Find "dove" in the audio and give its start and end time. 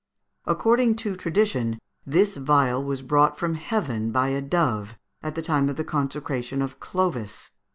4.41-4.95